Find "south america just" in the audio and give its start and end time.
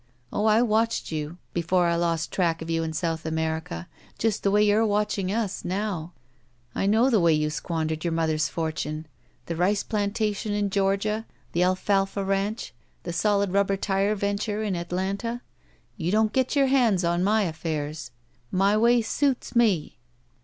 2.91-4.41